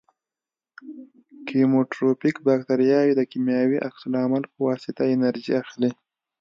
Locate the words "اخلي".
5.63-5.91